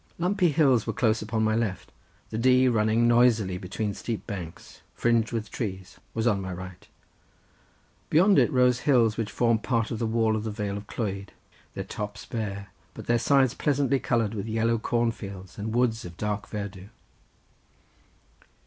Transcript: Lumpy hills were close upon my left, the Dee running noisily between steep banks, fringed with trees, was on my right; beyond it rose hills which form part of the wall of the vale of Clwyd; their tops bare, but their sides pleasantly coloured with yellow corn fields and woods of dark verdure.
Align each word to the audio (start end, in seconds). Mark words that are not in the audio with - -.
Lumpy 0.17 0.49
hills 0.49 0.87
were 0.87 0.93
close 0.93 1.21
upon 1.21 1.43
my 1.43 1.55
left, 1.55 1.91
the 2.31 2.37
Dee 2.39 2.67
running 2.67 3.07
noisily 3.07 3.59
between 3.59 3.93
steep 3.93 4.25
banks, 4.25 4.81
fringed 4.95 5.31
with 5.31 5.51
trees, 5.51 5.99
was 6.15 6.25
on 6.25 6.41
my 6.41 6.51
right; 6.51 6.87
beyond 8.09 8.39
it 8.39 8.51
rose 8.51 8.79
hills 8.79 9.15
which 9.15 9.29
form 9.31 9.59
part 9.59 9.91
of 9.91 9.99
the 9.99 10.07
wall 10.07 10.35
of 10.35 10.43
the 10.43 10.49
vale 10.49 10.75
of 10.77 10.87
Clwyd; 10.87 11.27
their 11.75 11.83
tops 11.83 12.25
bare, 12.25 12.69
but 12.95 13.05
their 13.05 13.19
sides 13.19 13.53
pleasantly 13.53 13.99
coloured 13.99 14.33
with 14.33 14.47
yellow 14.47 14.79
corn 14.79 15.11
fields 15.11 15.59
and 15.59 15.75
woods 15.75 16.03
of 16.03 16.17
dark 16.17 16.47
verdure. 16.49 16.89